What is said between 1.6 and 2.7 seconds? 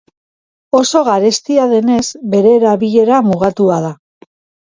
denez, bere